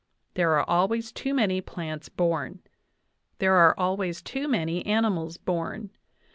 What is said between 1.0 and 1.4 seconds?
too